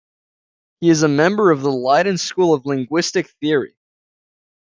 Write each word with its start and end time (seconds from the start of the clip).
He 0.79 0.89
is 0.89 1.03
a 1.03 1.07
member 1.07 1.51
of 1.51 1.61
the 1.61 1.69
Leiden 1.71 2.17
School 2.17 2.55
of 2.55 2.65
linguistic 2.65 3.29
theory. 3.39 3.75